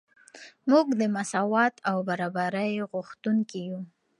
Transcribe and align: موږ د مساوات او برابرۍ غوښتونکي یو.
موږ 0.69 0.87
د 0.99 1.01
مساوات 1.15 1.75
او 1.89 1.97
برابرۍ 2.09 2.71
غوښتونکي 2.91 3.59
یو. 3.69 3.79